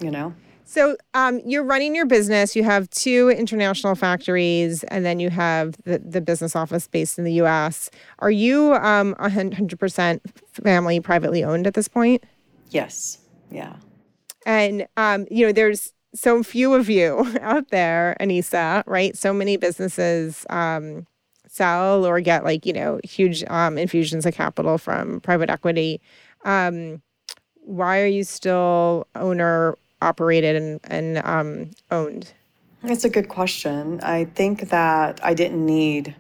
[0.01, 0.35] you know?
[0.67, 2.55] So um, you're running your business.
[2.55, 7.25] You have two international factories, and then you have the, the business office based in
[7.25, 7.89] the U.S.
[8.19, 10.21] Are you um, 100%
[10.63, 12.23] family privately owned at this point?
[12.69, 13.19] Yes.
[13.51, 13.77] Yeah.
[14.45, 19.17] And um, you know, there's so few of you out there, Anisa, right?
[19.17, 21.07] So many businesses um,
[21.49, 26.01] sell or get like, you know, huge um, infusions of capital from private equity.
[26.45, 27.03] Um,
[27.57, 32.33] why are you still owner operated and, and um, owned?
[32.83, 34.01] It's a good question.
[34.03, 36.15] I think that I didn't need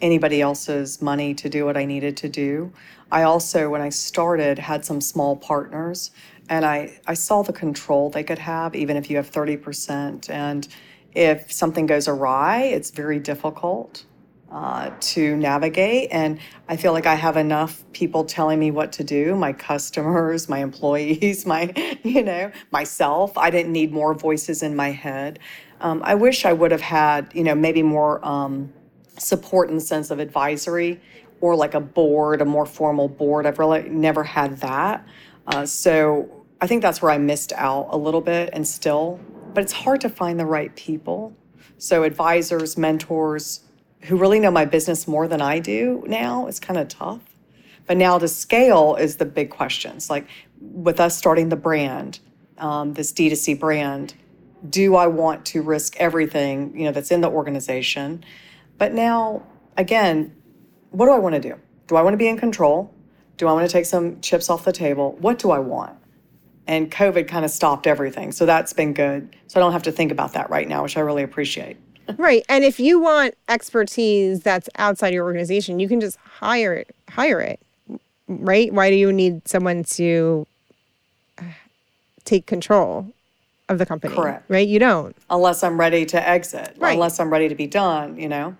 [0.00, 2.72] anybody else's money to do what I needed to do.
[3.10, 6.10] I also, when I started, had some small partners
[6.48, 10.30] and I, I saw the control they could have, even if you have 30%.
[10.30, 10.68] And
[11.14, 14.04] if something goes awry, it's very difficult
[14.50, 16.08] uh, to navigate.
[16.12, 20.48] And I feel like I have enough people telling me what to do my customers,
[20.48, 23.36] my employees, my, you know, myself.
[23.36, 25.38] I didn't need more voices in my head.
[25.80, 28.72] Um, I wish I would have had, you know, maybe more um,
[29.18, 31.00] support the sense of advisory
[31.40, 33.46] or like a board, a more formal board.
[33.46, 35.06] I've really never had that.
[35.46, 39.20] Uh, so I think that's where I missed out a little bit and still,
[39.52, 41.36] but it's hard to find the right people.
[41.78, 43.60] So advisors, mentors
[44.02, 47.20] who really know my business more than I do now, it's kind of tough.
[47.86, 50.08] But now to scale is the big questions.
[50.08, 50.26] Like
[50.60, 52.20] with us starting the brand,
[52.58, 54.14] um, this D2C brand,
[54.68, 58.24] do I want to risk everything, you know, that's in the organization?
[58.78, 59.42] But now,
[59.76, 60.34] again,
[60.90, 61.54] what do I want to do?
[61.86, 62.92] Do I want to be in control?
[63.36, 65.16] Do I want to take some chips off the table?
[65.20, 65.95] What do I want?
[66.66, 68.32] And COVID kind of stopped everything.
[68.32, 69.34] So that's been good.
[69.46, 71.76] So I don't have to think about that right now, which I really appreciate.
[72.18, 72.44] right.
[72.48, 77.40] And if you want expertise that's outside your organization, you can just hire it, hire
[77.40, 77.60] it.
[78.28, 78.72] Right?
[78.72, 80.46] Why do you need someone to
[81.38, 81.44] uh,
[82.24, 83.06] take control
[83.68, 84.14] of the company?
[84.16, 84.44] Correct.
[84.48, 84.66] Right?
[84.66, 85.16] You don't.
[85.30, 86.94] Unless I'm ready to exit, Right.
[86.94, 88.56] unless I'm ready to be done, you know?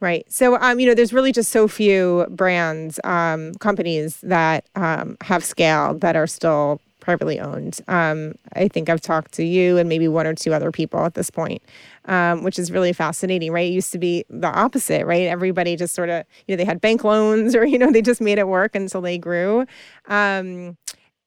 [0.00, 0.26] Right.
[0.30, 5.44] So, um, you know, there's really just so few brands, um, companies that um, have
[5.44, 7.80] scaled that are still privately owned.
[7.86, 11.14] Um, I think I've talked to you and maybe one or two other people at
[11.14, 11.62] this point,
[12.06, 13.70] um, which is really fascinating, right?
[13.70, 15.28] It used to be the opposite, right?
[15.28, 18.20] Everybody just sort of, you know, they had bank loans or, you know, they just
[18.20, 19.66] made it work until they grew.
[20.06, 20.76] Um,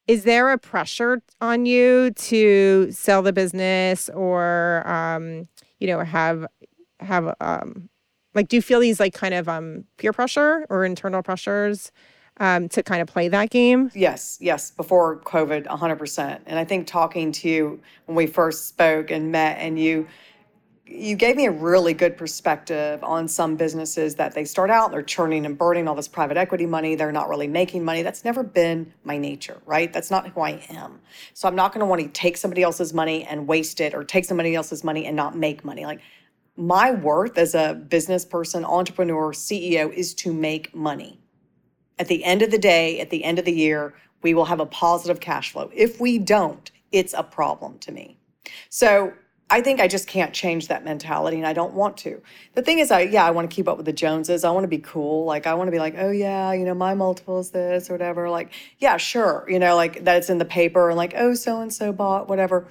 [0.06, 5.48] is there a pressure on you to sell the business or, um,
[5.80, 6.46] you know, have,
[7.00, 7.89] have, um,
[8.36, 11.92] like do you feel these like kind of um peer pressure or internal pressures
[12.39, 16.39] um to kind of play that game Yes, yes, before COVID, 100%.
[16.45, 20.08] And I think talking to you when we first spoke and met and you
[20.91, 25.04] you gave me a really good perspective on some businesses that they start out, they're
[25.04, 28.02] churning and burning all this private equity money, they're not really making money.
[28.02, 29.93] That's never been my nature, right?
[29.93, 30.99] That's not who I am.
[31.36, 34.04] So I'm not going to want to take somebody else's money and waste it or
[34.04, 35.86] take somebody else's money and not make money.
[35.86, 35.99] Like
[36.58, 41.19] my worth as a business person, entrepreneur, CEO is to make money.
[42.00, 44.60] At the end of the day, at the end of the year, we will have
[44.60, 45.70] a positive cash flow.
[45.74, 48.18] If we don't, it's a problem to me.
[48.70, 49.14] So
[49.52, 52.22] I think I just can't change that mentality and I don't want to.
[52.54, 54.44] The thing is, I, yeah, I want to keep up with the Joneses.
[54.44, 55.26] I want to be cool.
[55.26, 57.94] Like, I want to be like, oh, yeah, you know, my multiple is this or
[57.94, 58.30] whatever.
[58.30, 59.46] Like, yeah, sure.
[59.50, 62.28] You know, like that it's in the paper and like, oh, so and so bought
[62.28, 62.68] whatever.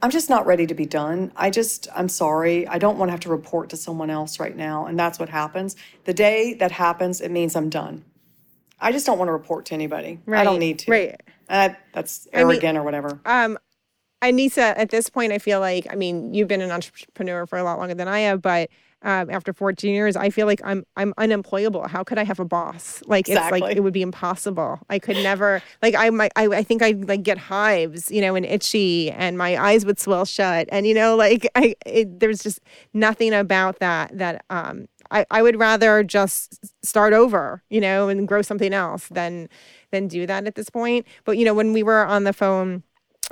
[0.00, 1.32] I'm just not ready to be done.
[1.36, 2.66] I just, I'm sorry.
[2.66, 4.86] I don't want to have to report to someone else right now.
[4.86, 5.76] And that's what happens.
[6.04, 8.04] The day that happens, it means I'm done.
[8.82, 10.18] I just don't want to report to anybody.
[10.30, 10.90] I don't need to.
[10.90, 11.20] right.
[11.48, 13.20] Uh, that's I mean- arrogant or whatever.
[13.24, 13.58] um
[14.22, 17.64] anisa at this point i feel like i mean you've been an entrepreneur for a
[17.64, 18.70] lot longer than i have but
[19.04, 22.44] um, after 14 years i feel like i'm i'm unemployable how could i have a
[22.44, 26.46] boss like it's like it would be impossible i could never like i might I,
[26.46, 30.24] I think i like get hives you know and itchy and my eyes would swell
[30.24, 32.60] shut and you know like i it, there's just
[32.94, 38.26] nothing about that that um I, I would rather just start over, you know, and
[38.26, 39.48] grow something else than
[39.92, 41.06] than do that at this point.
[41.24, 42.82] But you know, when we were on the phone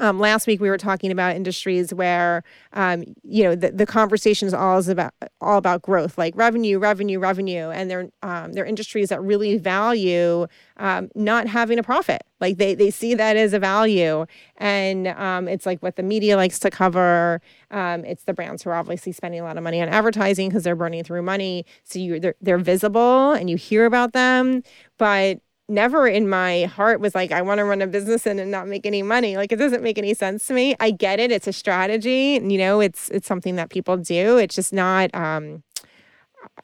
[0.01, 4.49] um, last week, we were talking about industries where um, you know the, the conversation
[4.49, 9.11] is all about all about growth, like revenue, revenue, revenue, and they're um, they're industries
[9.11, 10.47] that really value
[10.79, 12.23] um, not having a profit.
[12.41, 14.25] Like they they see that as a value,
[14.57, 17.43] and um, it's like what the media likes to cover.
[17.71, 20.65] Um, it's the brands who are obviously spending a lot of money on advertising because
[20.65, 21.67] they're burning through money.
[21.85, 24.63] So you they're, they're visible and you hear about them,
[24.97, 28.51] but never in my heart was like I want to run a business and, and
[28.51, 29.37] not make any money.
[29.37, 30.77] Like it doesn't make any sense to me.
[30.81, 31.31] I get it.
[31.31, 32.41] It's a strategy.
[32.43, 34.37] You know, it's it's something that people do.
[34.37, 35.63] It's just not um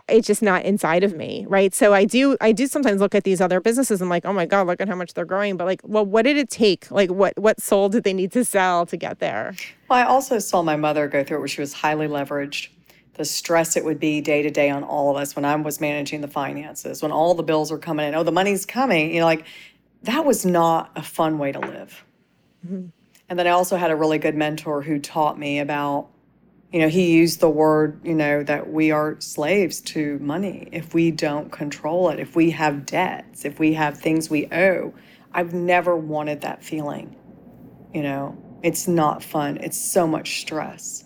[0.09, 1.75] it's just not inside of me, right?
[1.75, 4.47] So I do I do sometimes look at these other businesses and like, oh my
[4.47, 5.57] God, look at how much they're growing.
[5.57, 6.91] But like, well, what did it take?
[6.91, 9.55] Like what what soul did they need to sell to get there?
[9.89, 12.69] Well, I also saw my mother go through it where she was highly leveraged.
[13.17, 15.81] The stress it would be day to day on all of us when I was
[15.81, 18.15] managing the finances, when all the bills were coming in.
[18.15, 19.15] Oh, the money's coming.
[19.15, 19.47] You know, like
[20.03, 22.05] that was not a fun way to live.
[22.65, 22.89] Mm-hmm.
[23.29, 26.09] And then I also had a really good mentor who taught me about,
[26.73, 30.95] you know, he used the word, you know, that we are slaves to money if
[30.95, 34.95] we don't control it, if we have debts, if we have things we owe.
[35.33, 37.17] I've never wanted that feeling.
[37.93, 39.57] You know, it's not fun.
[39.57, 41.05] It's so much stress.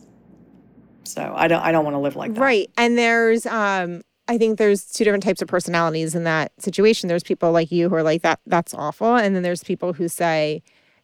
[1.05, 2.41] So I don't I don't want to live like that.
[2.41, 2.71] Right.
[2.77, 7.09] And there's um I think there's two different types of personalities in that situation.
[7.09, 10.09] There's people like you who are like that that's awful and then there's people who
[10.09, 10.63] say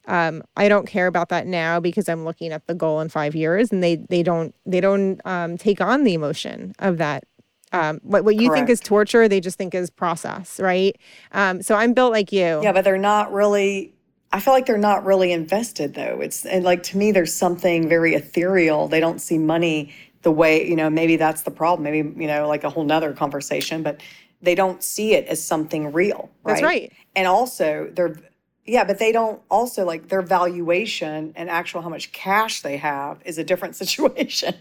[0.09, 3.35] um, I don't care about that now because I'm looking at the goal in 5
[3.35, 7.25] years and they they don't they don't um, take on the emotion of that
[7.71, 10.97] um, what what you think is torture, they just think is process, right?
[11.31, 12.61] Um, so I'm built like you.
[12.63, 13.93] Yeah, but they're not really
[14.31, 16.19] I feel like they're not really invested though.
[16.21, 18.87] It's and like to me there's something very ethereal.
[18.87, 21.83] They don't see money the way, you know, maybe that's the problem.
[21.83, 24.01] Maybe, you know, like a whole nother conversation, but
[24.41, 26.29] they don't see it as something real.
[26.43, 26.53] Right?
[26.53, 26.93] That's right.
[27.15, 28.17] And also, they're
[28.65, 33.21] yeah, but they don't also like their valuation and actual how much cash they have
[33.23, 34.55] is a different situation.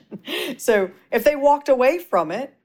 [0.59, 2.56] so if they walked away from it,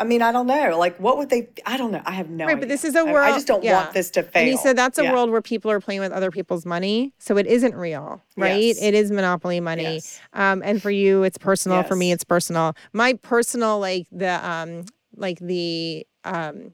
[0.00, 0.78] I mean, I don't know.
[0.78, 1.50] Like, what would they?
[1.66, 2.00] I don't know.
[2.06, 2.46] I have no.
[2.46, 2.60] Right, idea.
[2.60, 3.18] but this is a world.
[3.18, 3.82] I, just don't yeah.
[3.82, 4.40] want this to fail.
[4.42, 5.12] And he said that's a Yeah.
[5.12, 8.62] world where people are playing with other people's money, so it isn't real, right?
[8.62, 8.82] Yes.
[8.82, 9.82] It is monopoly money.
[9.82, 10.18] Yes.
[10.32, 11.82] Um, and for you, it's personal.
[11.82, 12.74] For me, it's personal.
[12.94, 14.86] My personal, like the um,
[15.16, 16.72] like the um,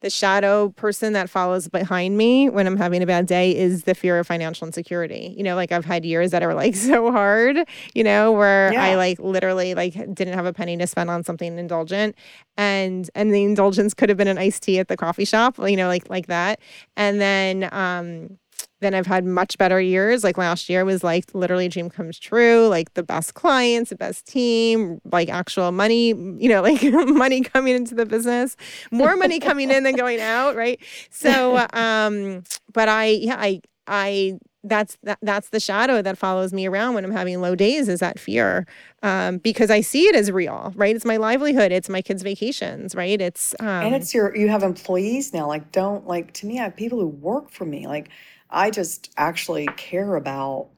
[0.00, 3.94] the shadow person that follows behind me when I'm having a bad day is the
[3.94, 5.34] fear of financial insecurity.
[5.36, 7.58] You know, like I've had years that are like so hard,
[7.94, 11.58] you know, where I like literally like didn't have a penny to spend on something
[11.58, 12.16] indulgent
[12.56, 15.76] and and the indulgence could have been an iced tea at the coffee shop, you
[15.76, 16.60] know, like like that.
[16.96, 18.38] And then um
[18.80, 20.22] then I've had much better years.
[20.24, 24.26] Like last year was like literally dream comes true, like the best clients, the best
[24.26, 28.56] team, like actual money, you know, like money coming into the business,
[28.90, 30.80] more money coming in than going out, right?
[31.10, 36.66] So um but I yeah, I I that's that, that's the shadow that follows me
[36.66, 38.66] around when I'm having low days is that fear
[39.02, 40.94] um, because I see it as real, right?
[40.94, 43.20] It's my livelihood, it's my kids' vacations, right?
[43.20, 46.64] It's um, and it's your you have employees now like don't like to me i
[46.64, 48.08] have people who work for me like
[48.50, 50.68] i just actually care about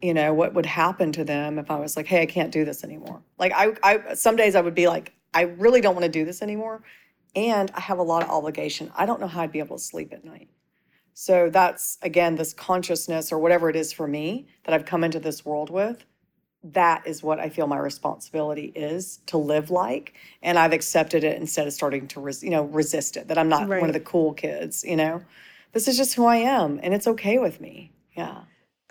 [0.00, 2.64] you know what would happen to them if i was like hey i can't do
[2.64, 6.04] this anymore like i, I some days i would be like i really don't want
[6.04, 6.82] to do this anymore
[7.34, 9.82] and i have a lot of obligation i don't know how i'd be able to
[9.82, 10.48] sleep at night
[11.14, 15.20] so that's again this consciousness or whatever it is for me that i've come into
[15.20, 16.04] this world with
[16.64, 20.14] that is what I feel my responsibility is to live like.
[20.42, 23.48] And I've accepted it instead of starting to, res- you know, resist it, that I'm
[23.48, 25.22] not one of the cool kids, you know?
[25.72, 27.92] This is just who I am and it's okay with me.
[28.16, 28.42] Yeah.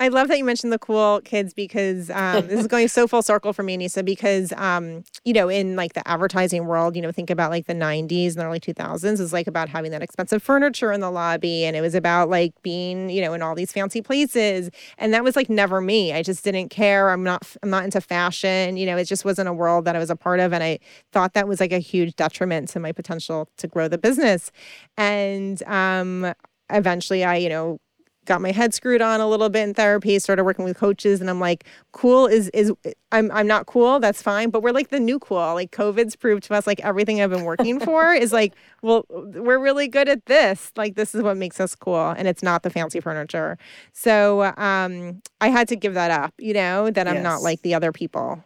[0.02, 3.22] I love that you mentioned the cool kids because um, this is going so full
[3.22, 7.12] circle for me, Nisa, because, um, you know, in like the advertising world, you know,
[7.12, 10.42] think about like the 90s and the early 2000s is like about having that expensive
[10.42, 11.66] furniture in the lobby.
[11.66, 14.72] And it was about like being, you know, in all these fancy places.
[14.98, 16.14] And that was like never me.
[16.14, 17.12] I just didn't care.
[17.12, 18.78] I'm not, I'm not into fashion.
[18.78, 20.52] You know, it just wasn't a world that I was a part of.
[20.52, 20.80] And I
[21.12, 24.52] thought that was like a huge detriment to my potential to grow the business.
[24.98, 26.34] And um,
[26.72, 27.80] eventually I, you know,
[28.26, 31.30] got my head screwed on a little bit in therapy, started working with coaches, and
[31.30, 32.72] I'm like, cool is is
[33.12, 35.54] I'm I'm not cool, that's fine, but we're like the new cool.
[35.54, 39.60] Like COVID's proved to us like everything I've been working for is like, well, we're
[39.60, 40.72] really good at this.
[40.76, 43.58] Like this is what makes us cool, and it's not the fancy furniture.
[43.94, 47.74] So um, I had to give that up, you know, that I'm not like the
[47.74, 48.44] other people.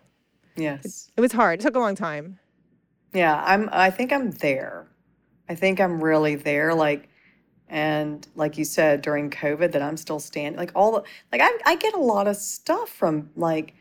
[0.56, 1.12] Yes.
[1.18, 1.60] It was hard.
[1.60, 2.40] It took a long time.
[3.14, 3.44] Yeah.
[3.46, 4.88] I'm, I think I'm there.
[5.50, 6.74] I think I'm really there.
[6.74, 7.10] Like,
[7.70, 10.58] and like you said during COVID, that I'm still standing.
[10.58, 13.74] Like all the, like I, I get a lot of stuff from like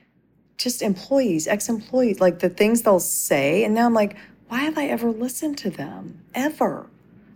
[0.57, 4.17] just employees, ex-employees, like the things they'll say, and now I'm like,
[4.49, 6.87] why have I ever listened to them ever?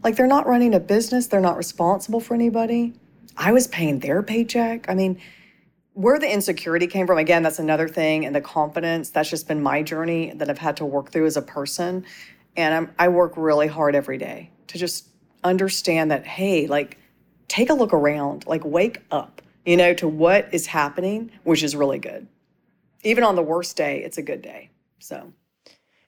[0.05, 2.95] Like they're not running a business, they're not responsible for anybody.
[3.37, 4.89] I was paying their paycheck.
[4.89, 5.21] I mean,
[5.95, 9.11] where the insecurity came from, again, that's another thing, and the confidence.
[9.11, 12.05] That's just been my journey that I've had to work through as a person,
[12.57, 15.09] and I'm, I work really hard every day to just
[15.45, 16.99] understand that hey like
[17.49, 21.75] take a look around like wake up you know to what is happening which is
[21.77, 22.27] really good
[23.05, 25.33] even on the worst day it's a good day so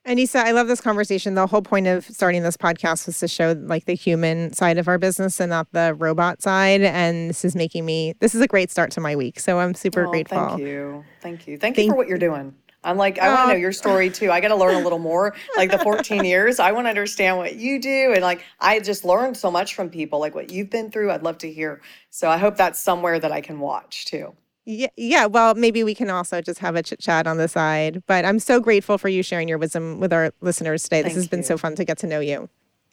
[0.06, 1.34] Anisa, I love this conversation.
[1.34, 4.88] The whole point of starting this podcast was to show like the human side of
[4.88, 6.80] our business and not the robot side.
[6.80, 9.38] And this is making me, this is a great start to my week.
[9.38, 10.38] So I'm super Oh, grateful.
[10.48, 12.54] thank you thank you thank you for what you're doing
[12.84, 13.44] i'm like i want to Oh.
[13.48, 13.52] Uh.
[13.52, 16.58] know your story too i got to learn a little more like the 14 years
[16.58, 19.88] i want to understand what you do and like i just learned so much from
[19.90, 23.18] people like what you've been through i'd love to hear so i hope that's somewhere
[23.18, 24.32] that i can watch too
[24.66, 25.26] Yeah, yeah.
[25.26, 28.02] Well, maybe we can also just have a chit chat on the side.
[28.06, 31.00] But I'm so grateful for you sharing your wisdom with our listeners today.
[31.02, 32.48] This Thank has been so fun to get to know you.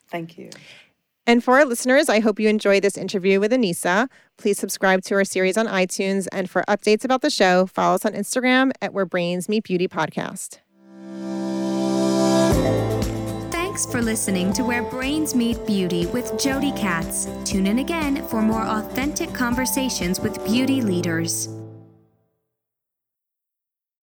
[0.09, 0.49] thank you
[1.27, 4.07] And for our listeners, I hope you enjoyed this interview with Anisa.
[4.37, 6.25] Please subscribe to our series on iTunes.
[6.31, 9.89] And for updates about the show, follow us on Instagram at Where Brains Meet Beauty
[9.89, 10.59] Podcast.
[13.51, 17.27] Thanks for listening to Where Brains Meet Beauty with Jody Katz.
[17.43, 21.49] Tune in again for more authentic conversations with beauty leaders.